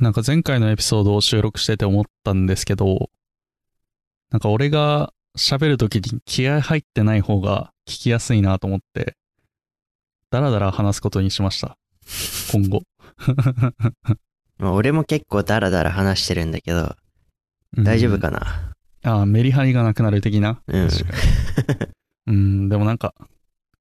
[0.00, 3.10] なんか前回のエピソードを収録してて思ったんですけど、
[4.30, 9.16] なんか俺が喋るときに気合入ってない方が聞きやすいなと思って、
[10.30, 11.76] だらだら話すことにしました。
[12.50, 12.82] 今後。
[14.56, 16.96] まあ、俺も結構ダラダラ話してるんだけど、
[17.76, 18.74] 大丈夫かな、
[19.04, 20.62] うんああ、メリハリがなくなる的な？
[20.66, 20.88] うん。
[22.26, 23.14] うん、でもなんか、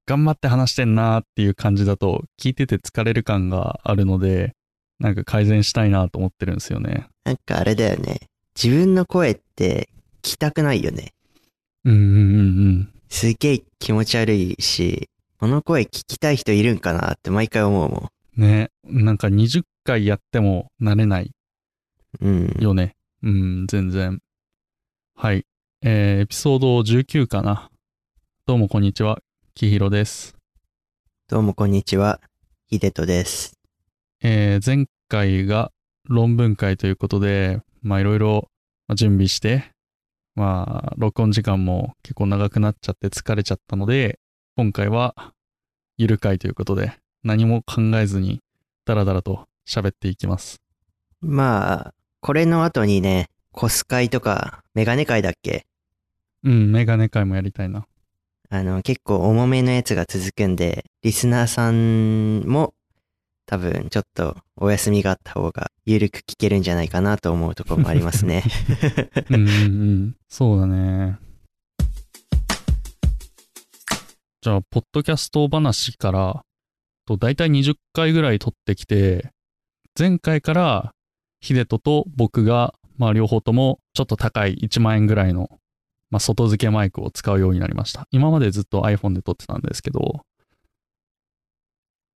[0.06, 4.56] 頑張って話してんなーっていう感じだと、聞いてて疲れる感があるので、
[5.00, 7.08] なんか改善したいなと思ってるんですよね。
[7.24, 8.30] なんかあれだよね。
[8.62, 9.90] 自分の声って
[10.22, 11.14] 聞きたくないよね。
[11.86, 12.94] うんうんうんうん。
[13.10, 21.32] すっげえ気持ち悪いし、この声聞きたい人いるんかなって毎回思うもね、なんか20回やっても慣れない
[22.22, 22.26] ん。
[22.26, 22.58] うん。
[22.60, 22.96] よね。
[23.22, 24.20] うん、全然。
[25.16, 25.46] はい。
[25.82, 27.70] えー、エピソード19かな。
[28.46, 29.20] どうもこんにちは。
[29.56, 30.38] きひろです。
[31.28, 32.22] どうもこんにちは。
[32.68, 33.59] ヒデトです。
[34.22, 35.72] えー、前回が
[36.06, 38.50] 論文会ということで、まあいろいろ
[38.88, 39.72] まあ準備して、
[40.36, 44.20] まあ録音時間も結構長くなっちゃって疲れちゃったので、
[44.58, 45.34] 今回は
[45.98, 48.42] ゆる会ということで、何も考えずに
[48.86, 50.62] ダラダラと喋っていきます。
[51.22, 55.66] まあ、これの後にね、コス会とかメガネ会だっけ？
[56.44, 57.86] うん、メガネ会もやりたいな。
[58.50, 62.74] あの、結構重めのやつが続くんで、リスナーさんも
[63.50, 68.44] 多分ちょっとお休みがあった方がゆるく聞けるんじゃないかなと思うところもありますね。
[69.32, 70.16] うんうん。
[70.28, 71.18] そうだね。
[74.42, 76.46] じゃあ、ポッドキャスト話から、
[77.08, 79.32] と大体20回ぐらい撮ってきて、
[79.98, 80.94] 前回から
[81.40, 85.50] ヒデトと僕が、まあ両方ともちょっと高い1万円ぐらいの、
[86.12, 88.06] まあ外付けマイクを使うようになりました。
[88.12, 90.22] 今までずっと iPhone で撮ってたんですけど、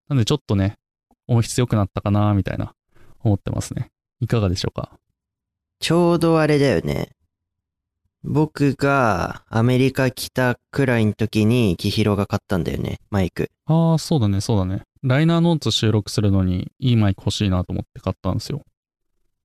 [0.06, 0.76] なんでちょっとね、
[1.26, 2.74] 音質良くなったかなみたいな
[3.20, 3.90] 思ってますね。
[4.20, 4.92] いかがでしょうか？
[5.80, 7.10] ちょうどあれだよね。
[8.22, 13.50] 僕がアメリカ来たくらいの時にキヒロが買ったんだよね、マイク。
[13.66, 14.82] ああ、そうだね、そうだね。
[15.02, 18.62] ライナーノーツ収録するのにいいマイク欲しいなと思って買ったんですよ。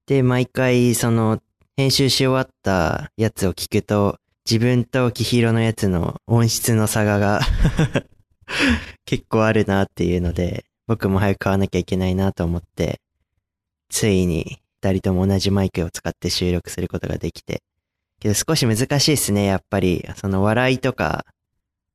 [0.08, 1.40] で、毎回その
[1.76, 4.18] 編集し終わったやつを聞くと、
[4.50, 7.42] 自分とキヒロのやつの音質の差がが
[9.06, 13.00] 結構あるなっていうので、僕も早く買わなきゃいけないなと思って、
[13.90, 17.62] ついに二人とも同じマイクを使って収録することができて。
[18.20, 20.04] けど少し難しいですね、やっぱり。
[20.16, 21.28] その笑いとか、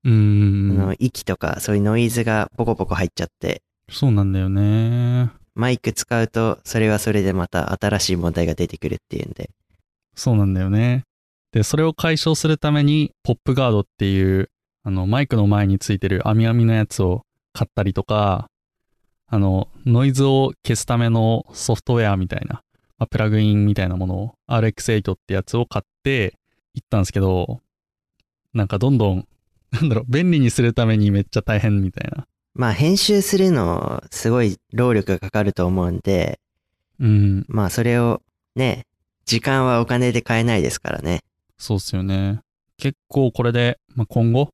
[0.04, 0.80] うーん。
[0.80, 5.32] あの息とか、そういうノイズがポコポコ入っちゃって、そうなんだよね。
[5.56, 9.50] マイク使うと、それはそれでまた新しい問題が出てくるっていうんで。
[10.14, 11.02] そうなんだよね。
[11.50, 14.50] で、それを解消するために、ポップガードっていう、
[14.84, 17.22] あの、マイクの前についてる網網のやつを
[17.52, 18.46] 買ったりとか、
[19.26, 22.62] あの、ノイズを消すためのソフトウェアみたいな、
[22.98, 26.34] まあ、プラグインみたいなものを RX8 ってやつを買って
[26.74, 27.60] 行ったんですけど、
[28.52, 29.28] なんかどんどん、
[29.72, 32.26] なんだろう、便利にするためにめっちゃ大変みたいな。
[32.54, 36.38] まあ編集するの、すごい労力がかかると思うんで、
[37.00, 38.22] うん、まあそれを
[38.54, 38.86] ね、
[39.24, 41.22] 時間はお金で買えないですからね。
[41.58, 42.40] そうっすよね。
[42.76, 44.50] 結構これで、まあ、今後、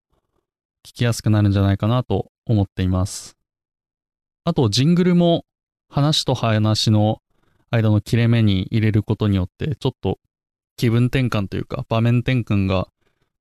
[0.84, 3.36] 聞きやすくなるんじゃないかなと思っています。
[4.44, 5.44] あと、ジングルも
[5.88, 7.20] 話と話の
[7.70, 10.18] 間の切れ目に入れることによって、ちょっと
[10.76, 12.88] 気分転換というか、場面転換が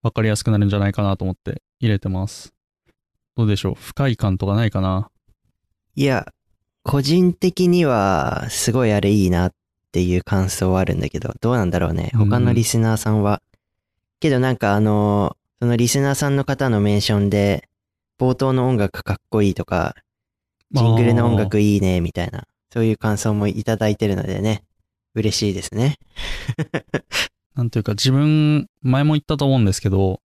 [0.04, 2.54] 分かりやすくなるんじゃないかなと思って入れてます。
[3.38, 3.76] どうでしょう？
[3.76, 5.10] 不快感とかないかな？
[5.96, 6.28] いや、
[6.84, 9.54] 個人的には、すごいあれいいなっ
[9.92, 12.12] ていう感想はあるんだけど、どうなんだろうね？
[12.14, 13.42] うん他のリスナーさんは？
[14.20, 17.70] けどなんかあの、そのリスナーさんの方のメンションで、
[18.20, 19.96] 冒頭の音楽かっこいいとか、
[20.72, 24.64] ジングルの音楽いいね、みたいな、そういう感想もいただいてるのでね、
[25.16, 25.98] 嬉しいですね。
[27.56, 30.22] なんていうか自分、前も言ったと思うんですけど、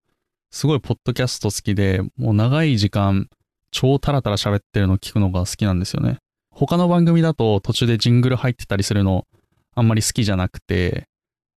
[0.51, 3.27] すごいポッドキャスト好きで、もう長い時間、
[3.71, 6.17] 超タラタラ喋ってるの聞くのが好きなんですよね。
[6.49, 9.25] 他の番組だと途中でジングル入ってたりするの、
[9.75, 11.07] あんまり好きじゃなくて、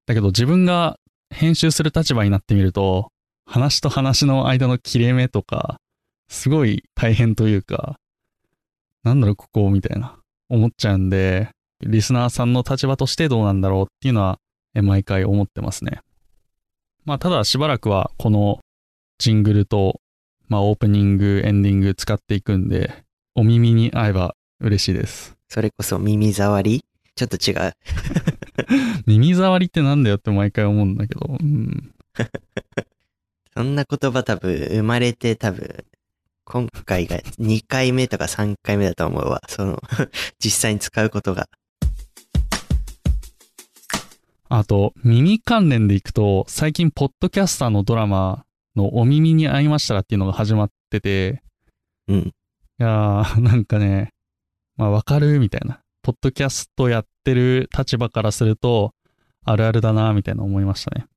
[0.07, 0.98] だけど自分が
[1.30, 3.10] 編集する立場になってみると、
[3.45, 5.78] 話と話の間の切れ目とか、
[6.28, 7.98] すごい大変というか、
[9.07, 10.18] なんだろう、ここ、みたいな、
[10.50, 11.50] 思っちゃうんで、
[11.81, 14.39] リスナーさんの立場としてどうなんだろうっていうのは、
[14.75, 16.01] え毎回思ってますね。
[17.06, 18.59] まあ、ただしばらくはこの
[19.18, 20.01] ジングルと、
[20.50, 25.38] まあ、オープニング、エンディング使っていくんで、お耳に合えば嬉しいです。
[25.48, 26.83] それこそ耳障り？
[27.15, 27.74] ちょっと違う。
[29.07, 31.94] 耳障りってなんだよって毎回思うんだけど、うん。
[33.56, 35.86] そんな言葉多分生まれて多分、
[36.50, 39.42] 今回が2回目とか3回目だと思うわ。
[39.50, 39.82] その、
[40.40, 41.50] 実際に使うことが。
[44.48, 48.46] あと、耳関連でいくと、最近、ポッドキャスターのドラマ
[48.78, 51.44] のお耳に合いましたらっていうのが始まってて、
[52.08, 52.18] うん。
[52.20, 52.34] い
[52.78, 54.14] やー、なんかね、
[54.78, 55.82] まあわかるみたいな。
[56.02, 58.94] ポッドキャストやってる立場からすると、
[59.44, 61.08] あるあるだな、みたいな思いましたね。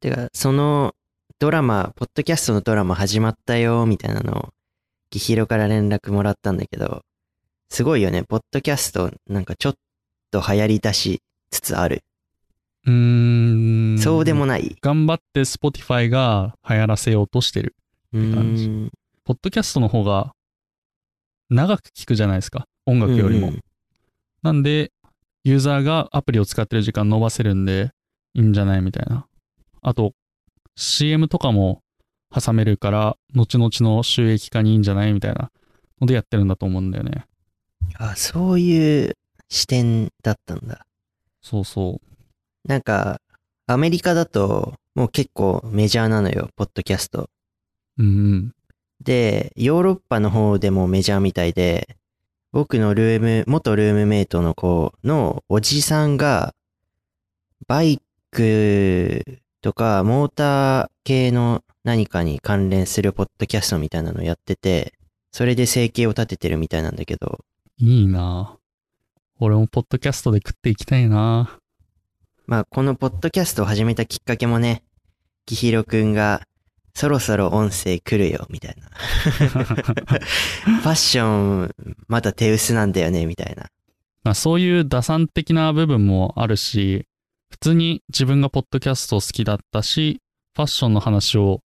[0.00, 0.94] てか、その
[1.38, 4.48] ドラマ、ポッドキャストのドラマ始まったよ、みたいなのを、
[5.14, 7.02] ギヒロから連絡もらったんだけど、
[7.68, 8.24] すごいよね。
[8.24, 9.74] ポッドキャスト、なんかちょっ
[10.32, 11.22] と流行り出し
[11.52, 12.02] つつある。
[12.84, 13.98] うーん。
[14.00, 14.76] そうでもない？
[14.80, 17.76] 頑張って Spotify が流行らせようとしてる。
[18.12, 18.90] うー感じん。
[19.22, 20.32] ポッドキャストの方が
[21.48, 22.64] 長く聞くじゃないですか。
[22.84, 23.48] 音楽よりも。
[23.48, 23.60] うんうん
[24.42, 24.90] なんで、
[25.44, 27.92] ユーザーがアプリを使ってる時間伸ばせるんで、
[28.34, 29.26] いいんじゃないみたいな。
[29.80, 30.12] あと、
[30.76, 31.80] CM とかも
[32.34, 35.50] 挟めるから、後々の収益化にいいんじゃないみたいな
[36.00, 37.26] のでやってるんだと思うんだよね。
[37.98, 39.16] あ、そういう
[39.48, 40.86] 視点だったんだ。
[41.42, 42.00] そうそ
[42.64, 43.20] なんか、
[43.66, 47.30] アメリカだと、もう結構メジャーなのよ、ポッドキャスト。
[47.98, 48.02] う。
[48.02, 48.54] うんうん。
[49.02, 51.96] で、ヨーロッパの方でもメジャーみたいで、
[52.52, 56.54] 僕のルーム、元ルームメイトの子のおじさんが、
[57.66, 58.00] バイ
[58.30, 59.24] ク
[59.60, 64.94] とかモーター系の何かに関連するポッドキャストみたいなのやってて、
[65.32, 67.40] それで生計を立ててるみたいなんだけど、
[67.78, 68.56] いいな
[69.38, 71.58] 俺もポッドキャストで食っていきたいな
[72.46, 74.82] まあこのポッドキャストを始めたきっかけもね、
[75.44, 76.42] きひろくんが、
[76.94, 78.88] そろそろ音声来るよ、みたいな。
[78.88, 81.74] ファッション、
[82.06, 83.66] まだ手薄なんだよね、みたいな。
[84.22, 87.06] まあそういう打算的な部分もあるし、
[87.50, 90.20] 普通に自分がポッドキャスト好きだったし、
[90.54, 91.60] ファッションの話を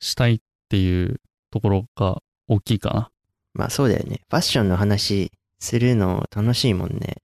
[0.00, 3.10] したいっていうところが大きいかな。
[3.54, 4.20] まあそうだよね。
[4.28, 7.16] ファッションの話するの楽しいもんね。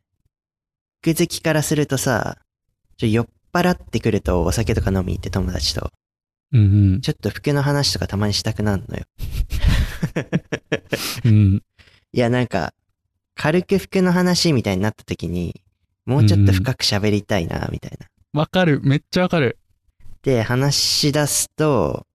[1.00, 2.38] 服好きからするとさ、
[2.96, 5.90] ちょ酔っ払ってくるとお酒とか飲み行って友達と、
[6.52, 9.04] うんちょっと服の話とかたまにしたくなるのよ。
[11.24, 11.32] うん。
[11.32, 11.62] うん。
[12.12, 12.72] いやなんか、
[13.34, 15.60] 軽く服の話みたいになった時に、
[16.06, 18.06] もうちょっと深く喋りたいな、みたいな。
[18.32, 18.80] わかる。
[18.82, 19.58] めっちゃわかる。
[20.22, 22.06] で、話し出すと、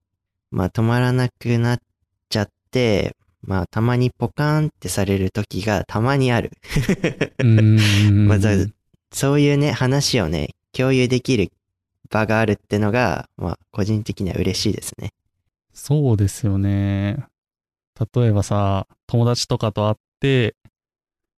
[0.50, 1.78] まあ止まらなくなっ
[2.28, 6.52] ちゃって、まあたまにポカーンってされる時がたまにある。
[8.26, 8.72] まあそう
[9.12, 11.50] そういうね、話をね、共有できる
[12.10, 15.12] 場があるってのが、まあ個人的には嬉しいですね。
[15.72, 17.24] そうですよね。
[18.14, 20.56] 例えばさ、友達とかと会って、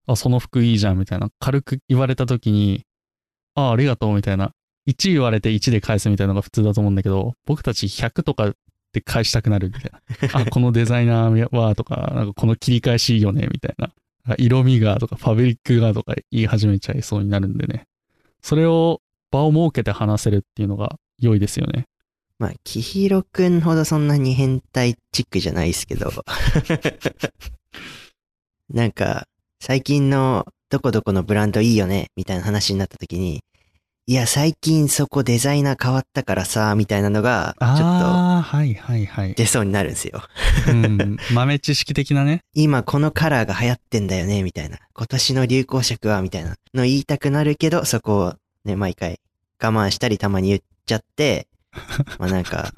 [0.06, 2.84] あ、その服いいじゃんみたいな、軽く言われた時に、
[3.54, 4.52] あ、ありがとうみたいな、
[4.88, 8.52] 1言われて1で返すみたいなのが普通だと思うんだけど、僕たち100とか
[8.92, 10.00] で返したくなるみたいな。
[10.40, 13.92] あ、このデザイナーはとか、なんかこの切り返しいいよねみたいな。
[14.38, 17.86] 色味がとか、ファブリックがとか言い始めちゃいそうになるんでね。
[18.40, 19.00] それを
[19.30, 21.86] 場を設けて話せるっていうのが良いですよね。
[22.38, 26.10] まあ、きひろくんほどそんなに変態チックじゃないですけど。
[28.68, 29.28] なんか、
[29.60, 33.42] 最近のどこどこのブランドいいよね、みたいな話になった時に、
[34.06, 39.42] いや、最近そこデザイナー変わったからさ、みたいなのが、ちょっああ、はいはいはいと。
[39.42, 40.22] 出そうになるんですよ。
[40.68, 42.40] うん、豆知識的なね。
[42.52, 44.78] 今このカラーが流行ってんだよね、みたいな。
[44.92, 48.34] 今年の流行色は、みたいなの言いたくなるけど、そこを
[48.64, 49.20] ね、毎回
[49.62, 51.46] 我慢したりたまに言っちゃって、
[52.18, 52.72] まあなんか、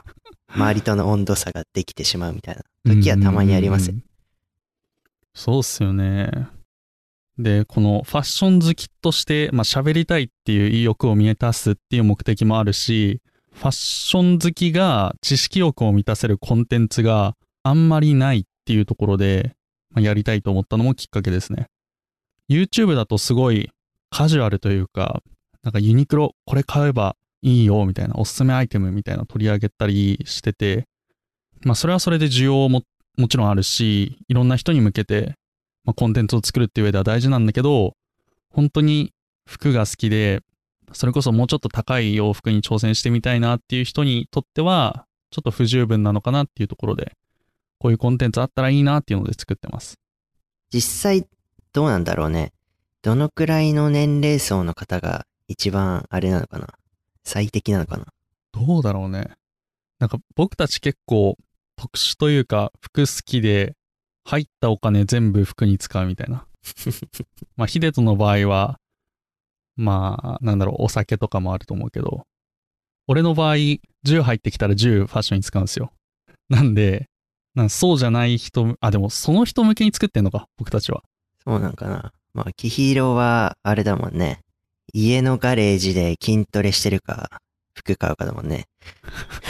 [0.48, 3.94] 周りとの温度差ができてしまうみたいな時はたまにありますよ。
[3.94, 4.04] うん
[5.36, 6.30] そうっすよね。
[7.38, 13.20] で、このファッション好きとして、まあ喋りたいっていう意欲を満たすっていう目的もあるし、
[13.52, 19.54] ファッション好きが知識欲を満たせるコンテンツがあんまりないっていうところで、
[19.90, 21.68] まあ、やりたいと思ったのもきっかけですね。
[22.48, 23.70] YouTube だとすごい
[24.10, 25.22] カジュアルというか、
[25.62, 30.86] なんかユニクロこれ買えばいいよみたいなおすすめアイテムみたいな取り上げたりしてて、
[31.62, 32.82] まあそれはそれで需要も
[33.16, 35.34] もちろんあるし、いろんな人に向けて、
[35.84, 37.94] まあ、コンテンツを作るっていう上では大事なんだけど、
[38.50, 39.12] 本当に
[39.46, 40.40] 服が好きで、
[40.92, 47.12] それこそもうちょっと高い洋服に挑戦してみたいなっていう人にとっては、ちょっと不十分なのかなっていうところで、
[47.78, 49.98] こういうコンテンツあったらいいなっていうので作ってます。
[50.72, 51.26] 実際
[51.72, 52.52] どうなんだろうね。
[53.02, 56.68] どのくらいの年齢層の方が一番あれなのかな
[57.24, 58.06] 最適なのかな
[58.52, 59.32] どうだろうね。
[59.98, 61.36] なんか僕たち結構
[61.76, 63.74] 特殊というか服好きで
[64.24, 66.46] 入ったお金全部服に使うみたいな。
[67.56, 68.78] まあヒデトの場合は
[69.76, 72.26] まあなんだろうお酒とかもあると思うけど
[73.06, 75.92] 俺の場合10入ってきたら10ファッションに使うんですよ。
[76.48, 77.08] なんで
[77.54, 81.02] なんそうじゃない人あでもその人向けに作ってんのか僕たちは。
[81.44, 84.40] そうなんかなまあ、キヒーロはあれだもんね。
[84.92, 87.40] 家のガレージで筋トレしてるか、
[87.74, 88.66] 服買うかだもんね。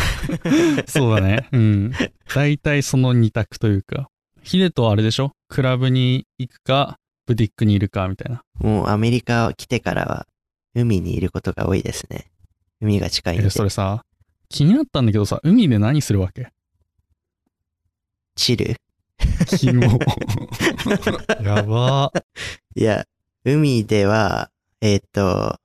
[0.87, 1.49] そうだね。
[1.53, 1.93] うん。
[2.35, 4.11] 大体その二択というか。
[4.45, 5.33] ヒデとはあれでしょ？
[5.49, 8.43] クラブに行くか、ブティックにいるか、みたいな。
[8.61, 10.27] もうアメリカ来てからは、
[10.75, 12.31] 海にいることが多いですね。
[12.81, 13.51] 海が近いんでえ、。
[13.51, 14.05] それさ、
[14.51, 16.49] 気になったんだけどさ、海で何するわけ？
[18.37, 18.77] チル？
[19.49, 19.99] キモ。
[21.43, 22.13] やば。
[22.75, 23.07] いや、
[23.45, 24.51] 海では、
[24.83, 25.57] えっ、と、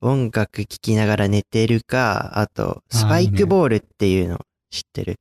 [0.00, 5.16] 音楽聴きながら寝てるか、あと、スパイクボールっていうの知ってる？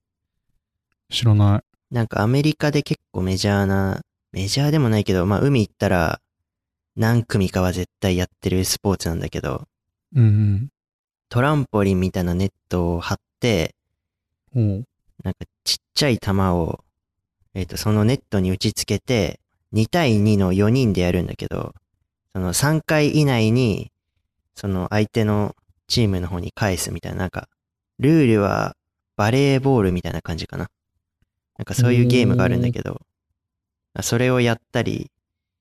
[1.11, 1.61] 知らな
[1.91, 4.01] なんかアメリカで結構メジャーな、
[4.31, 6.19] メジャーでもないけど、まあ海行ったら
[6.95, 9.67] 何組かは絶対やってるスポーツなんだけど、
[10.15, 10.19] い。
[10.19, 10.69] うん
[11.29, 13.75] トランポリンみたいなネットを張って、
[14.55, 14.83] うん。
[15.23, 16.79] なんかちっちゃい球を、
[17.53, 19.39] えっ、と、そのネットに打ち付けて、
[19.73, 21.73] 2対2の4人でやるんだけど、
[22.33, 23.91] その3回以内に、
[24.55, 25.55] その相手の
[25.87, 27.49] チームの方に返すみたいな、なんか、
[27.99, 28.75] ルールは
[29.17, 30.69] バレーボールみたいな感じかな。
[31.57, 33.01] なんかそういうゲームがあるんだけど、
[34.01, 35.11] それをやったり、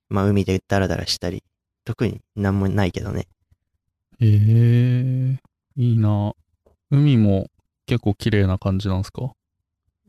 [0.09, 1.43] まあ海でダラダラしたり、
[1.85, 3.27] 特になんもないけどね。
[4.21, 5.39] ええ
[5.77, 6.35] いいな。
[6.91, 7.49] 海も
[7.87, 9.33] 結構綺麗な感じなんすか？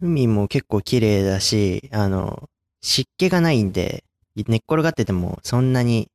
[0.02, 2.50] 海も結構綺麗だし、あの、
[2.82, 4.04] 湿気がないんで、
[4.36, 6.12] 寝っ転がっててもそんなに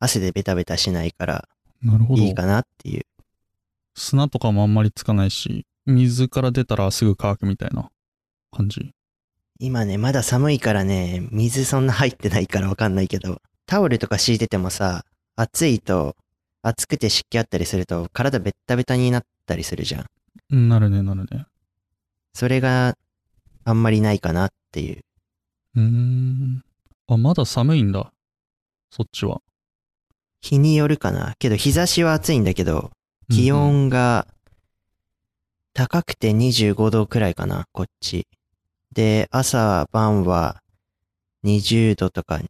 [0.00, 1.48] 汗でベタベタしないから
[1.82, 2.22] なるほど。
[2.22, 3.02] いいかなっていう。
[3.94, 7.90] 砂とかもあんまりつかないし、水から出たらすぐ乾くみたいな
[8.50, 8.92] 感じ？
[9.62, 15.04] 今ね、まだ寒いからね、水そんな入ってないからわかんないけど、タオルとか敷いててもさ、
[15.36, 16.16] 暑いと、
[16.62, 20.06] 暑くて湿気あったりすると体ベッタベタになったりするじゃん。
[20.50, 21.44] うんなるね、なるね。
[22.32, 22.96] それが
[23.64, 25.02] あんまりないかなっていう。
[25.76, 26.64] うーん。
[27.06, 28.12] あ、まだ寒いんだ。
[28.90, 29.42] そっちは。
[30.40, 31.34] 日によるかな。
[31.38, 32.92] けど日差しは暑いんだけど、
[33.30, 34.26] 気温が
[35.74, 38.26] 高くて25度くらいかな、こっち。
[38.92, 40.62] で、朝晩は
[41.44, 42.40] 20度とか、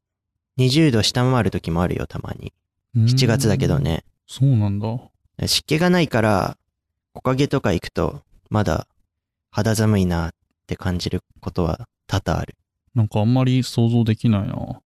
[0.58, 2.52] 20度下回る時もあるよ、たまに。
[2.96, 3.78] 7月だけど。
[3.78, 4.04] ね。
[4.26, 4.88] そうなんだ。
[5.46, 6.56] 湿気がないから、
[7.14, 8.86] 木陰とか行くと、まだ
[9.50, 10.32] 肌寒いなっ
[10.66, 12.56] て感じることは多々ある。
[12.94, 14.80] なんかあんまり想像できないな。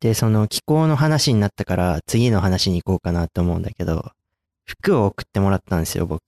[0.00, 4.10] で、その気候の話になったから、次の話に行こうかなと思うんだけど、
[4.72, 6.22] 服を送ってもらったんですよ、僕。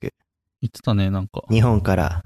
[0.61, 1.43] 言ってたね、なんか。
[1.51, 2.23] 日本から。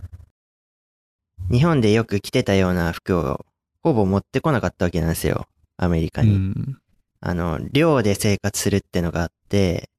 [1.51, 3.47] 日本でよく着てたような服を、
[3.83, 5.47] ほぼ持ってこなかったわけなんですよ。
[5.77, 6.37] アメリカうに。
[6.37, 6.79] ん。
[7.21, 9.91] あの、寮で生活するってのがあって、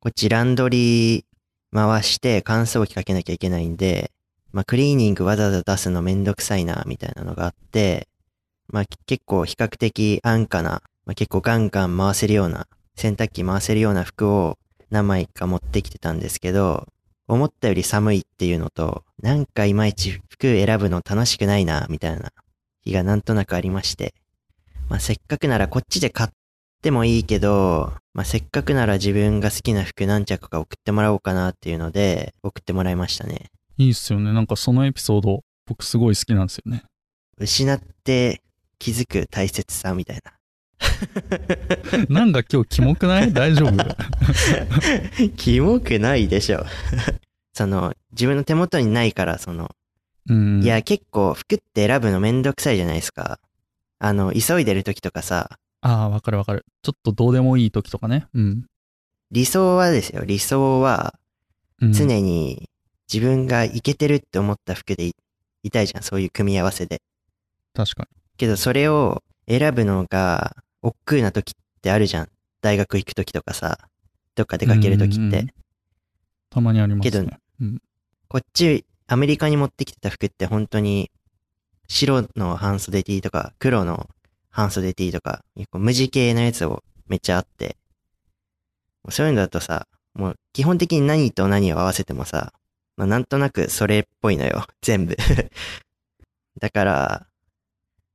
[0.00, 1.24] こっちランドリー
[1.74, 4.12] 回して乾燥機かけなきゃいけないんで、
[4.52, 8.08] まあクリーニングわざわざ出すのめんどくさいな、みたいなのがあって、
[8.68, 14.58] まあき結構比較的安価な、まあ結構ガンガン回せるような、洗濯機回せるような服を
[14.90, 16.86] 何枚か持ってきてたんですけど、
[17.28, 22.32] 思ったより寒いっていうのと、なんかいまいち服選ぶの楽しくないな、みたいな
[22.82, 24.14] 日がなんとなくありまして、
[24.88, 26.30] まあせっかくならこっちで買っ
[26.82, 33.50] てもいいけど、まあ、せっかくなら自分が好きな服何着か送ってもらおうかなっていうので、送ってもらいましたね。
[33.78, 34.32] いいっすよね。
[34.32, 36.82] なんかそのエピソード、僕すごい好きなんですよね。
[37.38, 38.42] 失って
[38.78, 40.32] 気づく大切さみたいな。
[42.08, 43.32] なんか今日キモくない？
[43.32, 43.96] 大丈夫？
[45.36, 46.64] キモくないでしょ。
[47.54, 49.70] その、自分の手元にないから、その、
[50.28, 50.62] うん。
[50.62, 53.40] いや、結構服って選ぶのめんどくさいじゃないですか。
[53.98, 56.64] あの、急いでる時とかさ、ああ、わかるわかる。
[56.82, 58.26] ちょっとどうでもいい時とかね。
[58.34, 58.66] うん。
[59.30, 61.14] 理想はですよ、理想は
[61.80, 62.68] うん、常に
[63.10, 65.14] 自分がイケてるって思った服でい
[65.62, 67.00] いたいじゃん、そういう組み合わせで。
[67.74, 72.28] 確かけどそれを選ぶのが億劫な時ってあるじゃん。
[72.60, 73.78] 大学行く時とかさ、
[74.34, 75.50] どっか出かける時ってうんうんうん。
[76.50, 77.38] たまにありますけね。
[77.60, 77.82] うん。
[78.28, 81.10] こっち、アメリカに持ってきてた服って本当に
[81.88, 84.08] 白の半袖 T とか黒の
[84.50, 87.76] 半袖 T とか、結構無地系のやつをめっちゃあって、
[89.08, 92.52] そういうのだとさ、もう基本的に何と何を合わせてもさ、
[92.96, 95.16] まあなんとなくそれっぽいのよ、 全部。
[96.60, 97.26] だから、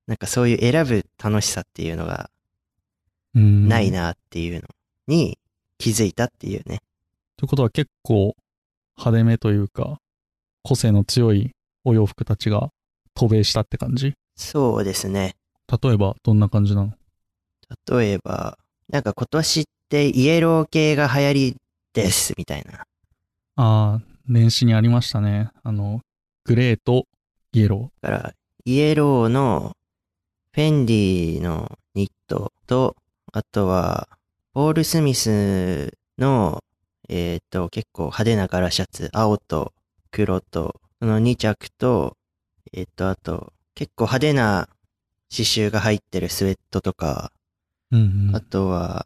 [0.07, 2.34] なんかそういう選ぶ楽しさっていうのがうん
[3.35, 3.91] ない。
[3.91, 4.67] なっていうの
[5.07, 5.37] に
[5.77, 6.79] 気づいたっていうね。
[7.37, 8.35] ということは結構
[8.97, 9.99] 派手めというか、
[10.63, 11.51] 個性の強い
[11.83, 12.69] お洋服たちが
[13.13, 14.13] 渡米したって感じ？
[14.35, 15.35] そうですね。
[15.81, 16.93] 例えばどんな感じなの？
[17.89, 18.57] 例えば、
[18.89, 21.57] なんか今年ってイエロー系が流行り
[21.93, 22.85] ですみたいな。
[23.57, 25.49] ああ、年始にありましたね。
[25.63, 26.01] あの、
[26.43, 27.05] グレーと
[27.51, 28.33] イエロだから、
[28.65, 29.75] イエローの
[30.53, 32.95] フェンディのニットと、
[33.35, 34.07] あとは、
[34.53, 36.63] ポール・スミスの、
[37.09, 39.73] えっ、と、結構派手な柄シャツ、青と
[40.09, 42.15] 黒と、その2着と、
[42.71, 44.69] えっ、と、あと、結構派手な
[45.29, 47.33] 刺繍が入ってるスウェットとか、
[47.91, 48.35] うんうん。
[48.37, 49.05] あとは、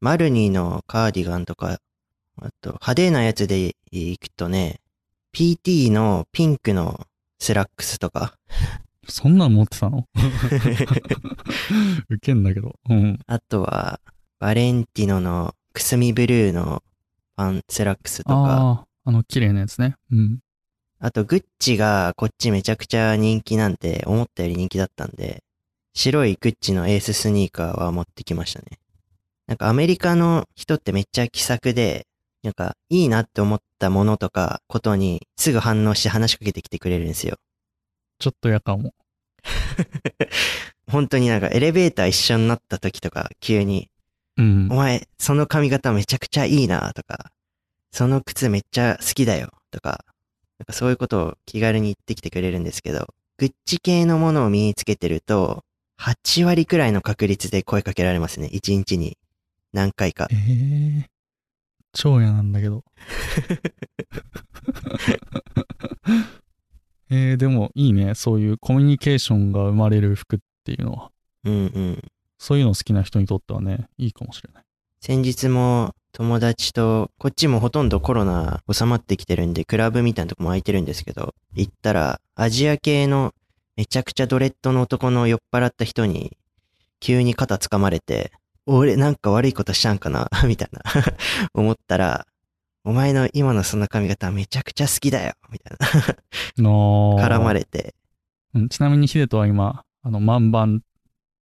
[0.00, 1.78] マルニーのカーディガンとか、
[2.36, 4.82] あと、派手なやつで行くとね、
[5.32, 7.06] PT のピンクの
[7.38, 8.34] スラックスとか、
[9.10, 10.06] そんなん持ってたの？
[12.10, 12.74] ウケんだけど。
[12.88, 13.18] うん。
[13.26, 14.00] あとは、
[14.38, 16.82] バレンティノのくすみブルーの
[17.36, 19.96] パンスラックスとか、ああ、あの綺麗なやつね。
[20.10, 20.38] うん。
[21.00, 25.42] あとグッチがこっちめちゃくちゃ人気なんて思ったより人気だったんで、
[25.94, 28.78] 白いグッチのエーススニーカーは持ってきましたね。
[29.46, 32.06] なんかアメリカの人ってめっちゃ気さくで、
[32.42, 37.36] なんかいいなって思ったものとかことにすぐ反応して話しかけてきてくれるんですよ。
[38.18, 38.94] ちょっと嫌かも。
[40.90, 43.90] 本当になんかエレベーター一緒になった時とか急に、
[44.36, 44.76] うんお。
[44.76, 47.30] 前その髪型めちゃくちゃいいなとか、
[47.92, 50.04] その靴めっちゃ好きだよとか、
[50.58, 53.06] なんかそういうことを気軽に言ってきてくれるんですけど、
[53.36, 55.64] グッチ系のものを身につけてると、
[56.00, 58.48] 8割くらいの確率で声かけられますね。
[58.52, 59.18] 1日に
[59.72, 61.04] 何回かえ。
[61.04, 61.06] え
[61.92, 62.84] 超嫌なんだけど。
[67.10, 68.14] えー、でもいいね。
[68.14, 71.10] そういうコミュニケーションが生まれる服っていうのは。
[71.44, 72.02] うんうん。
[72.38, 74.64] そういうの好きな人にとってはね、いいかもしれない。
[75.00, 83.34] 先日も友達と、こっちもほとんどコロナ収まってきてるんで、クラブみたいなとこも空いてるんですけど、行ったら、アジア系の
[83.76, 86.36] めちゃくちゃドレッドの男の酔っ払った人に、
[87.00, 88.32] 急に肩掴まれて、
[88.66, 90.82] 俺なんか悪いことしたんかなみたいな
[91.54, 92.26] 思ったら、
[92.84, 96.62] お前の今のその髪型めちゃくちゃ好きだよみたいな。
[96.62, 97.94] の絡まれて。
[98.54, 100.82] うんちなみにヒデトは今、あの、 man bun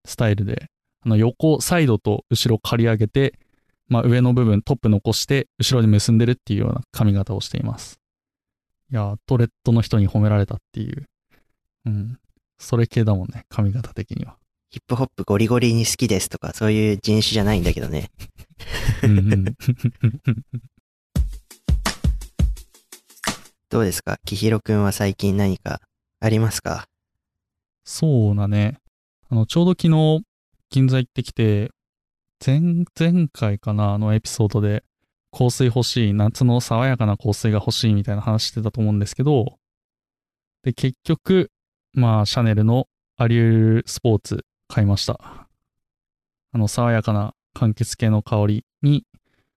[0.05, 0.69] スタイルで、
[1.05, 3.39] あの、横、サイドと後ろ刈り上げて、
[3.87, 7.99] まあ、上の部分、トップ残して、後ろで結んでるっていうような髪型をしています。
[8.91, 11.05] いやー、ドレッドの人に褒められたっていう。
[11.85, 12.19] うん。
[12.57, 14.35] それ系だもんね、髪型的には。
[14.69, 18.11] ヒップホップゴリゴリに好きですとか、そういう人種じゃないんだけどね。
[19.03, 19.45] うんうん。
[23.69, 24.17] どうですか？
[24.25, 25.81] きひろくんは最近何か
[26.21, 26.87] ありますか？
[27.83, 28.77] そうだね。
[29.29, 30.23] あの、ちょうど昨日、
[30.69, 31.71] 銀座行ってきて、
[32.45, 32.61] 前、
[32.97, 34.85] 前回かな、あのエピソードで、
[35.37, 39.57] 香水欲しい、夏の爽やかな香水が欲しいみたいな話してたと思うんですけど、
[40.63, 41.51] で、結局、
[41.91, 45.19] まあ、シャネルのアリュールスポーツ買いました。
[46.53, 49.05] あの、爽やかな柑橘系の香りに、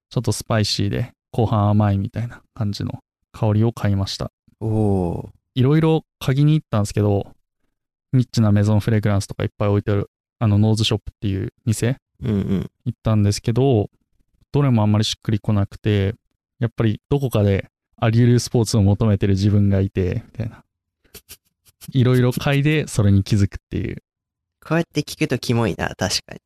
[0.08, 3.00] ちょっとスパイシーで、後半甘いみたいな感じの
[3.32, 4.32] 香りを買いました。
[4.60, 7.32] おおいろいろ鍵に行ったんですけど、
[8.12, 11.96] ニッチなメゾンフレグランスとかいっぱい置いてある、あの、ノーズショップっていう店ー。
[12.22, 12.70] うんうん。
[12.84, 13.88] 行ったんですけど、
[14.52, 16.14] どれもあんまりしっくりこなくて、
[16.58, 20.64] やっぱりどこかでアリュールスポーツを求めてる自分がいて、みたいな。
[21.92, 24.02] いろいろ嗅いでそれに気づくっていう。
[24.62, 26.40] こうやって聞くとキモいな、確かに。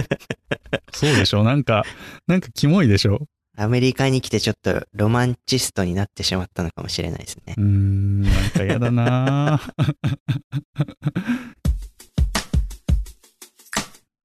[0.92, 1.44] そうでしょ？
[1.44, 1.84] なんか、
[2.26, 3.26] なんかキモいでしょ？
[3.56, 7.64] アメリカに来てちょっとロマンチストになってしまったのかもしれないですねうー。
[7.64, 9.72] ん、なんかやだなぁ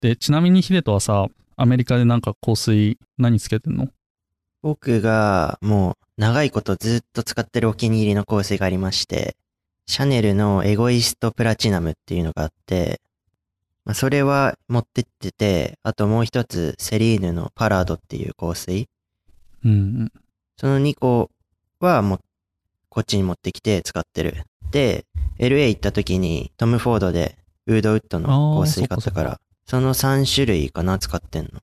[0.01, 3.89] で、ちなみにヒデトはさ、アメリカでなんか香水何つけてんの？
[4.61, 9.35] 僕がもう長いことずっと使ってるお気に入りの香水がありまして、
[9.85, 13.01] シャネルのエゴイストプラチナムっていうのがあって、
[13.85, 18.87] まあ、それは持ってってて、あともう一つセリーヌのパラードっていう香水。
[19.63, 20.11] うんうん。
[20.57, 21.29] その2個
[21.79, 22.19] はもう
[22.89, 24.43] こっちに持ってきて使ってる。
[24.71, 25.05] で、
[25.37, 31.59] LA 行った時にトム・フォードでウードウッドの香水買ったから、その3種類かな使ってんの。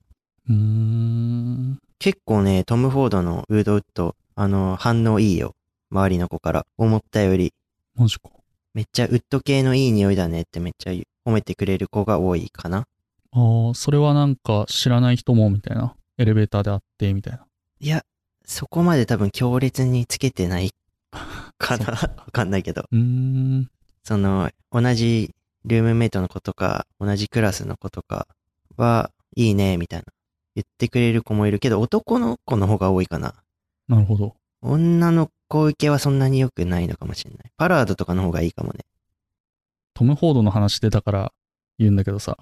[0.49, 1.79] うーん。
[1.99, 5.55] 結構ね、トム・フォードのウードウッド、あの、反応いいよ。
[5.91, 6.67] 周りの子から。
[6.77, 7.53] 思ったより。
[7.97, 8.31] マジか。
[8.75, 10.93] めっちゃウッド系のいい匂いだねってめっちゃ
[11.29, 12.87] 褒めてくれる子が多いかな。
[13.33, 15.95] ああ、それはなんか知らない人もみたいな。
[16.19, 17.46] エレベーターで会ってみたいな。
[17.81, 18.05] いや、
[18.45, 20.71] そこまで多分強烈につけてない
[21.59, 21.97] かなわ
[22.33, 22.87] かんないけど。
[22.91, 23.71] うーん。
[24.03, 25.35] その、同じ
[25.65, 28.29] ルームメイトの子とか、同じクラスの子とか
[28.77, 30.07] は、いいね、みたいな。
[30.55, 33.35] 言ってくれる子もいるけど、男の子の方が多いかな。
[33.89, 34.37] なるほど。
[34.63, 37.53] 女の子受けはそんなに良くないのかもしれない。
[37.57, 38.85] パラードとかの方がいいかもね。
[39.93, 41.33] トム・フォードの話出たから
[41.79, 42.37] 言うんだけどさ、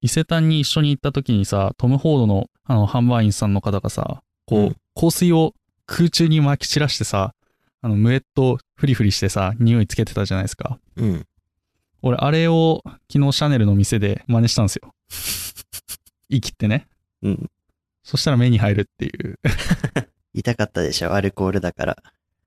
[0.00, 5.54] 伊勢丹に一緒に行った時にさ、トム・フォードのあの販売員さんの方がさ、こう、うん香水を
[5.86, 7.34] 空中に撒き散らしてさ、
[7.80, 10.78] あの、ムエットフリフリしてさ、匂いつけてたじゃないですか。
[10.96, 11.26] うん。
[12.02, 14.92] 俺、あれを昨日シャネルの店で真似したんですよ。
[16.28, 16.86] 言い切ってね。
[17.22, 17.50] うん。
[18.02, 19.38] そしたら目に入るっていう。
[20.34, 21.96] 痛かったでしょ、アルコールだから。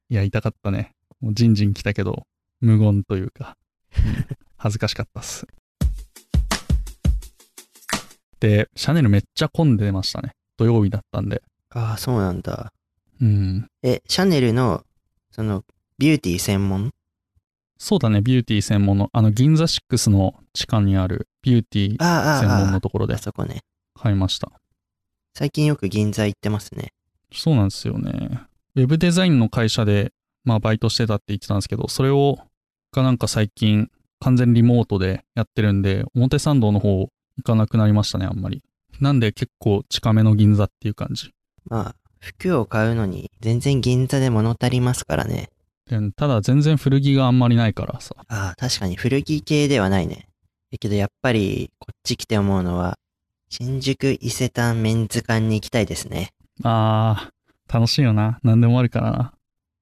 [0.10, 0.94] いや、痛かったね。
[1.22, 2.28] もうジンジン来たけど、
[2.60, 3.58] 無言というか、
[3.98, 5.48] う ん恥ずかしかったっす。
[8.40, 10.36] で、シャネルめっちゃ混んでましたね。
[10.58, 11.42] 土曜日だったんで。
[11.74, 12.72] ああ、そうなんだ。
[13.22, 13.68] うん。
[13.82, 14.84] え、シャネルの、
[15.32, 15.64] その、
[15.98, 16.92] ビューティー専門？
[17.78, 23.62] そうだね、ビューティー専門の、あの、銀座6の地下にあるビューティー専門のところであそこね。
[23.96, 24.52] 買いました。
[25.36, 26.94] 最近よく銀座行ってますね。
[27.32, 28.42] そうなんですよね。
[28.76, 30.12] ウェブデザインの会社で、
[30.44, 32.38] まあ、バイトしてたって言ってたんですけど、それを、
[32.92, 37.10] がなんか最近、完全リモートでやってるんで、表参道の方行
[37.44, 38.62] かなくなりましたね、あんまり。
[39.00, 41.32] なんで結構近めの銀座っていう感じ。
[41.66, 45.50] まあ、服を買うのに全然銀座で物足りますからね。
[45.90, 48.16] でただ全然古着があんまりないからさ。
[48.28, 50.28] ああ、確かに古着系ではないね。
[50.72, 52.98] だけどやっぱり、こっち来て思うのは、
[53.50, 56.32] 新宿伊勢丹メンズ館に行きたいですね。
[56.64, 58.40] あー、楽しいよな。
[58.44, 59.34] 何でもあるからな。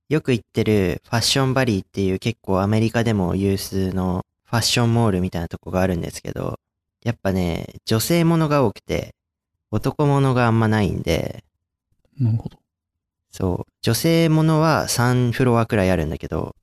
[0.10, 6.60] よく行ってるファッションバリーっていう結構アメリカでも有数のファッションモールみたいなとこがあるんですけど、
[7.06, 9.16] やっぱね、女性ものが多くて、
[9.72, 11.46] 男ものがあんまないんで、
[12.20, 12.58] なるほど。
[13.30, 16.56] そう、女性ものは3フロアくらいあるんだけど、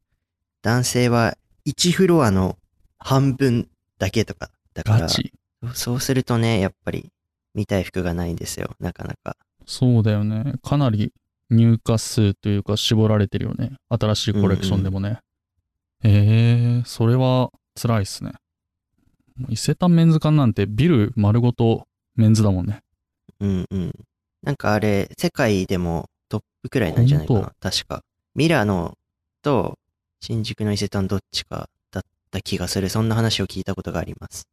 [0.63, 2.59] 男性は1フロアの
[2.99, 5.33] 半分だけとか、だからガ、チ。
[5.75, 7.11] そうするとね、やっぱり
[7.55, 9.37] 見たい服がないんですよ、なかなか。
[9.67, 10.55] そうだよね。
[10.63, 11.13] かなり
[11.51, 13.73] 入荷数というか絞られてるよね。
[13.89, 15.21] 新しいコレクションでもね。
[16.05, 18.33] えー、それは辛いっすね。
[19.49, 22.81] 伊勢丹メンズ館なんてビル丸ごとメンズだもんね。
[23.41, 23.93] うんうん。
[24.43, 28.03] なんかあれ、世界でもトップくらいなんじゃないかほな、確か。
[28.35, 28.97] ミラノ
[29.43, 29.79] と
[30.21, 32.89] 新宿の伊勢丹どっちかだった気がする。
[32.89, 34.47] そんな話を聞いたことがあります。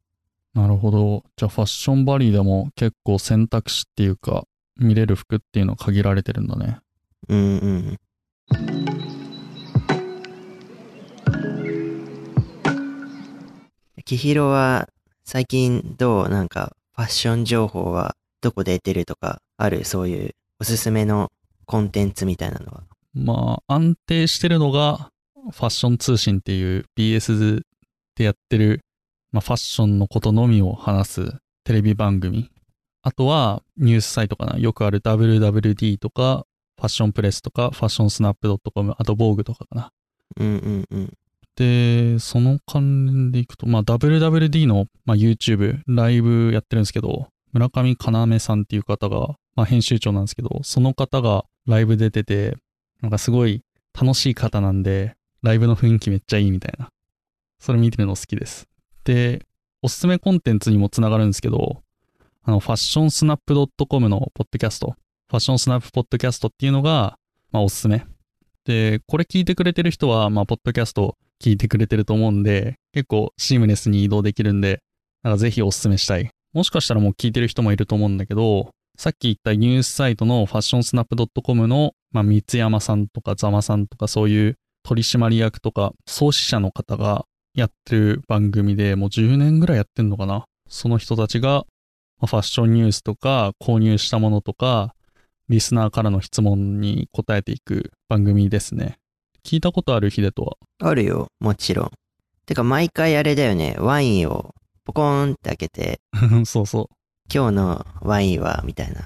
[0.54, 1.22] なるほど。
[1.36, 4.44] じゃあファッションバリーでも結構選択肢っていうか
[4.76, 6.78] 見れる服っていうの限られてるんだね。
[7.28, 7.96] うんうん。
[14.04, 14.88] きひろは
[15.24, 16.28] 最近どう？
[16.28, 21.32] なんかファッション情報はどこで得てるとかあるそういうおすすめの
[21.64, 22.84] コンテンツみたいなのは？
[23.12, 25.10] まあ安定してるのが
[25.50, 27.62] ファッション通信っていう BS
[28.14, 28.84] でやってる、
[29.32, 32.48] まあ、ファッションのことのみを話すテレビ番組。
[33.02, 34.58] あとはニュースサイトかな。
[34.58, 39.92] よくある WWD とかファッションプレスとかファッションスナップ .com あと Vogue とかかな。
[40.36, 41.12] うんうんうん。
[41.56, 52.56] で、その関連でいくと、まあ、WWD の、まあ、YouTube、ライブやってるんですけど、村上要さんっていう方が、まあ、編集長なんですけど、その方がライブ出てて、
[53.00, 53.62] なんかすごい
[53.98, 56.88] 楽しい方なんで、ライブの雰囲気めっちゃいいみたいな。
[57.58, 58.68] それ見てるの好きです。
[59.04, 59.46] で、
[59.82, 61.82] おすすめコンテンツにもつながるんですけど、
[62.42, 63.54] あの、ファッションスナップ
[63.88, 64.96] .com のポッドキャスト、
[65.28, 67.18] ファッションスナップポッドキャストっていうのが、
[67.50, 68.06] まあ、おすすめ。
[68.64, 74.80] で、これ聞いてくれてる人は、まあ、ポッドキャスト聞いてくれてると思うんで、結構シームレスに移動できるんで、
[75.22, 76.30] なんかぜひおすすめしたい。
[76.56, 90.46] もしかしたらもう聞いてる人もいると思うんだけど、さっき言ったニュースサイトのファッションスナップ .com の、まあ、三山さんとかザマさんとかそういう取締役とか創始者の方がやってる番組でもう10年ぐらいやってんのかな。
[90.66, 91.66] その人たちが、
[92.22, 94.94] まファッションニュースとか購入したものとか、
[95.50, 98.96] リスナーからの質問に答えていく番組ですね。
[99.44, 100.08] 聞いたことある？
[100.08, 100.56] ヒデとは。
[100.88, 101.90] あるよ、もちろん。
[102.46, 104.54] てか毎回あれだよね、ワインを
[104.86, 106.00] ポコーンって開けて、
[106.46, 106.88] そうそ
[107.32, 109.00] 今日のワインは、みたいな。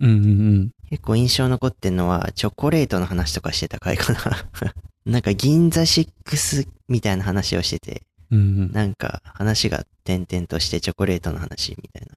[0.00, 0.06] う。
[0.06, 0.28] うんうんう
[0.60, 0.70] ん。
[0.90, 4.20] 結構印象残ってんのは、チョコレートの話とかしてた回かな。
[5.04, 12.14] なんか銀座6みたいな話をしてて、うんうん、なんか話が点々としてチョコレートの話みたいな。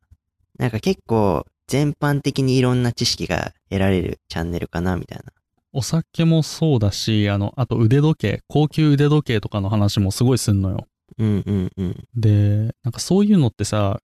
[0.60, 5.34] なんか結構全般的にいろんな知識が得られるチャンネルかなみたいな。
[5.74, 10.88] お酒もそうだし、あの、あと腕時計、高級腕時計とかの話もすごいすんのよ。
[11.17, 12.08] うんうんうん。
[12.15, 14.00] で、なんかそういうのってさ、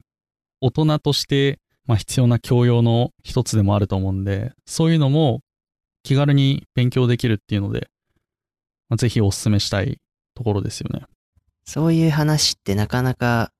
[0.61, 5.41] 大人として、まあ必要な教養の一つでもあると思うんで、そういうのも
[6.03, 7.89] 気軽に勉強できるっていうので、
[8.89, 9.99] まあ、ぜひお勧めしたい
[10.35, 11.05] ところですよね。
[11.65, 13.51] そういう話ってなかなか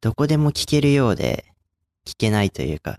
[0.00, 1.44] どこでも聞けるようで
[2.06, 2.98] 聞けないというか、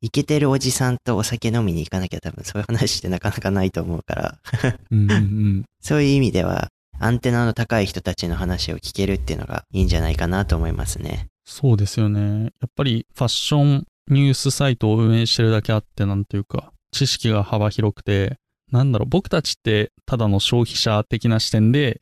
[0.00, 4.38] イケてるおじさんとお酒飲みに行かなきゃ多分そういう話ってなかなかないと思うから、
[4.90, 5.64] うんうんうん。
[5.80, 11.28] そういう意味ではアンテナの高い人たちの話を聞けるっていうのがいいんじゃないかなと思いますね。
[11.44, 12.42] そうですよね。
[12.42, 18.38] やっぱりファッションニュースサイトを運営してるだけあって、なんというか、知識が幅広くて、
[18.72, 22.00] なんだろう、僕たちってただの消費者的な視点で、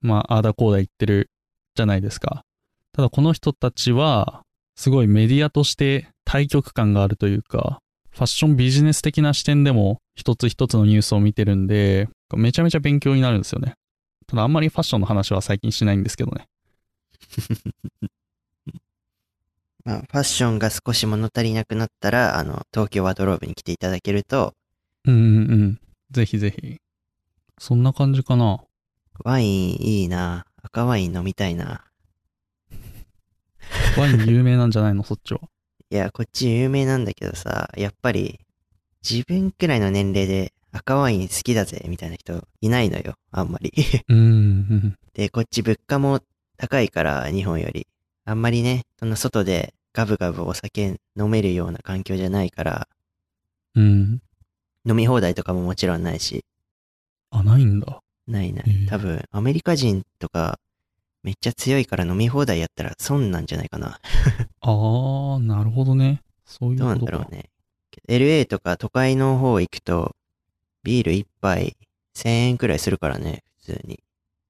[0.00, 1.30] まあ、ああだこうだ言ってる
[1.74, 2.42] じゃないですか。
[2.92, 4.42] ただこの人たちは、
[4.76, 7.78] すごいメディアとして対極感があるというか、
[8.10, 13.74] ファッションビジネス的な視点でも一つ一つのニュースを見てるんで、めちゃめちゃ勉強になるんですよね。
[14.26, 16.48] ただあんまりファッションの話は最近しないんですけどね。
[19.84, 24.54] まあ、ファッションが少し物足りなくなったら、あの、東京ワドローブに来ていただけると、
[25.04, 25.80] うんうんうん。
[26.10, 26.78] ぜひぜひ。
[27.58, 28.64] そんな感じかな。
[29.24, 30.46] ワインいいな。
[30.62, 31.84] 赤ワイン飲みたいな。
[33.98, 35.04] ワイン有名なんじゃないの？
[35.04, 35.40] そっちは。
[35.90, 38.40] いや、こっち有名なんだけどさ、やっぱり、
[39.08, 43.72] 自分くらいの年齢で赤ワイン好きだぜ、みたいな人いないのよ、あんまり。
[45.14, 46.20] で、こっち物価も
[46.56, 47.86] 高いから、日本より。
[48.24, 52.88] あんまりね、その外でガブガブお酒飲めるような環境じゃないから、
[53.76, 54.20] うん。
[54.86, 56.44] 飲み放題とかももちろんないし、
[57.30, 58.00] あ、ないんだ。
[58.26, 58.86] ないない。
[58.88, 60.58] 多分、アメリカ人とか、
[61.22, 64.00] めっちゃ強いから飲み放題やったら損なんじゃないかな。
[64.60, 66.22] あー、なるほどね。
[66.44, 67.12] そういうどうことか。
[67.12, 67.50] なんだろうね。
[68.08, 70.16] LA とか都会の方行くと、
[70.84, 71.76] ビール一杯
[72.14, 74.00] 1000円くらいするからね、普通に。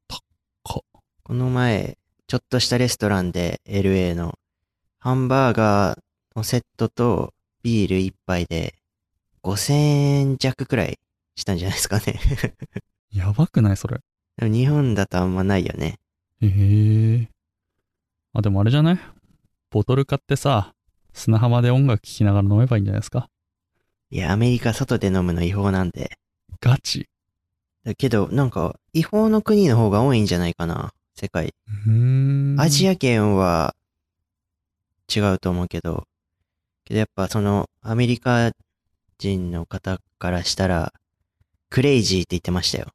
[0.08, 0.82] 高っ
[1.22, 4.38] この前、ちょっとしたレストランで LA の
[4.98, 5.98] ハンバーガー
[6.36, 8.74] のセットとビール一杯で
[9.42, 10.98] 5000円弱くらい
[11.36, 12.18] したんじゃないですかね。
[13.14, 13.76] やばくない？
[13.76, 14.00] それ。
[14.36, 15.98] でも日本だとあんまないよね。
[16.40, 16.48] へ
[17.22, 17.28] え。
[18.32, 18.98] あ、でもあれじゃない？
[19.70, 20.74] ボトル買ってさ、
[21.12, 23.28] 砂浜で音楽聴きながら飲めばいいんじゃないですか？
[24.10, 26.18] いや、アメリカ外で飲むの違法なんで。
[26.64, 27.10] ガチ？
[27.84, 31.52] だけど、なんか、違法の国の方が多いんじゃないかな、世界。
[32.58, 33.76] アジア圏は
[35.14, 36.08] 違うと思うけど、
[36.86, 38.52] けどやっぱそのアメリカ
[39.18, 40.94] 人の方からしたら、
[41.68, 42.86] クレイジーって言ってましたよ。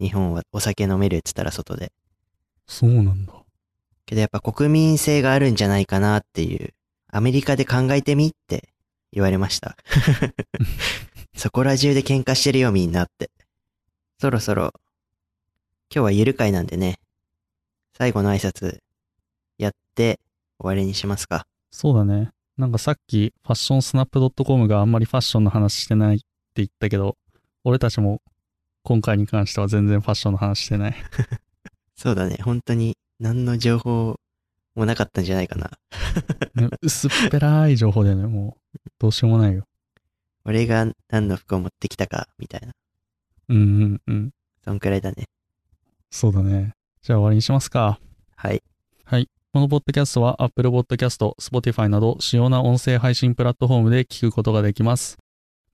[0.00, 1.92] 日本はお酒飲めるって言ったら外で。
[2.66, 3.32] そうなんだ。
[4.04, 6.74] けどやっぱ国民性があるんじゃないかなっていう、
[7.10, 8.68] アメリカで考えてみって
[9.12, 9.78] 言われました。
[11.38, 13.30] そこら中で喧嘩してるよみんなって。
[14.18, 14.72] そろそろ、
[15.94, 16.98] 今日はゆる会なんでね、
[17.96, 18.78] 最後の挨拶
[19.56, 20.18] やって
[20.58, 21.46] 終わりにしますか。
[21.70, 22.30] そうだね。
[22.56, 26.24] なんかさっき、ファッションスナップ .com があんまりファッションの話してないって
[26.56, 27.16] 言ったけど、
[27.62, 28.20] 俺たちも
[28.82, 30.96] 今回に関しては全然ファッションの話してない。
[31.94, 34.18] そうだね、本当に何の情報
[34.74, 35.70] もなかったんじゃないかな。
[36.56, 38.78] ね薄っぺらい情報だよね、もう。
[38.98, 39.68] どうしようもないよ。
[40.48, 42.72] 俺が何の服を持ってきたか、みたいな。
[43.50, 44.30] うんうんうん。
[44.64, 45.24] そんくらいだね。
[46.10, 46.72] そうだね。
[47.02, 48.00] じゃあ終わりにしますか。
[48.34, 48.62] はい。
[49.04, 49.28] はい。
[49.52, 55.18] このポッドキャストは Apple Podcast、Spotify など主要な音声配信プラットフォームで聞くことができます。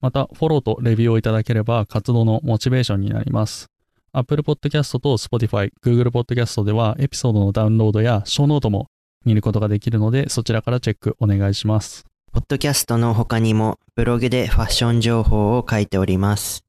[0.01, 3.67] また、フォローとレビューをいただければ活動のモチベーションになります。
[4.13, 8.89] Apple Podcast と Spotify、Google Podcast ではエピソードのダウンロードやショーノートも
[9.25, 12.05] 見ることができるので、そちらからチェックお願いします。
[12.35, 16.65] ポッドキャストの他にもブログでファッション情報を書いております。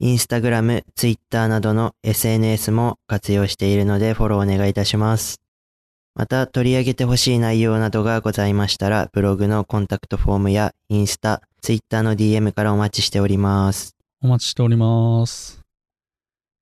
[0.00, 5.42] インスタグラム、ツイッターなどの SNS も活用しているのでフォローお願いいたします。
[6.14, 13.94] また取り上げてほしい内容などがございましたら、ブログのコンタクトフォームやインスタ、ツイッターの DM からお待ちしております。
[14.22, 15.60] お待ちしております。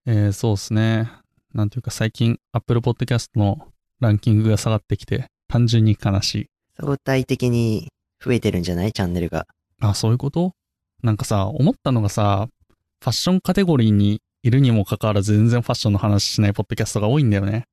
[0.04, 1.12] えー、そうですね。
[1.54, 3.68] なんていうか最近 Apple Podcast の
[4.00, 6.46] ランキングが下がってきて単純に悲しい。
[6.80, 7.92] 相対的に
[8.24, 8.92] 増えてるんじゃない？
[8.92, 9.46] チャンネルが。
[9.80, 10.52] あ、そういうこと？
[11.02, 12.48] なんかさ、思ったのがさ、
[13.00, 17.64] ファッションカテゴリーにいるにもかかわらず全然ファッションの話しないポッドキャストが多いんだよね。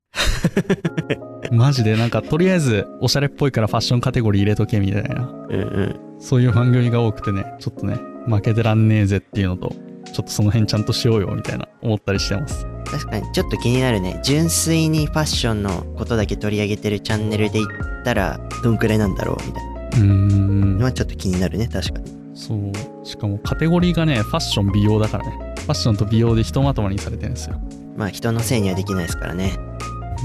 [1.51, 5.27] マジでなんかとりあえずおしゃれっぽいからファッションカテゴリー入れとけみたいな。
[5.27, 6.19] うんうん。
[6.19, 9.69] そういう番組が多くてね、ちょっとね、負けてらんねえぜっていうのと、
[10.11, 12.65] ちょっとその辺ちゃんとしようよみたいな思ったりしてます。
[12.85, 14.19] 確かにちょっと気になるね。
[14.23, 17.69] 純粋にファッションのことだけ取り上げてるチャンネルで言っ
[18.03, 19.35] たら、どんくらいなんだろう？
[19.45, 20.85] みたいなうーんの。
[20.85, 22.11] はちょっと気になるね、確かに。
[22.33, 22.71] そう。
[23.05, 25.53] しかもカテゴリーがね、ファッション美容だからね。
[25.57, 27.59] ファッションと美容でひとまとまりにされてるんですよ。
[27.97, 29.57] まあ人のせいにはできないですからね。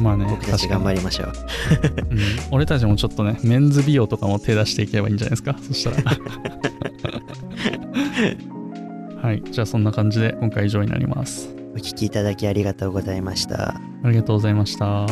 [0.00, 1.32] まあね、僕たち頑張り、りましょう。
[2.10, 2.18] うん。
[2.50, 5.56] 俺たちもちょっとね、メンズ美容とかも手出していけばいいんじゃないですか？
[5.60, 5.96] そしたら。
[9.22, 9.42] はい。
[9.50, 11.48] じゃあそんな感じで今回以上になります。
[11.74, 13.80] お聞きいただきありがとうございました。
[14.04, 15.06] ありがとうございました。